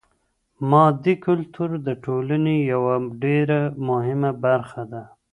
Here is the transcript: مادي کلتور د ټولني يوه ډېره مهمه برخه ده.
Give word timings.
مادي 0.69 1.15
کلتور 1.25 1.69
د 1.87 1.89
ټولني 2.03 2.57
يوه 2.71 2.95
ډېره 3.23 3.59
مهمه 3.87 4.31
برخه 4.45 4.81
ده. 4.91 5.03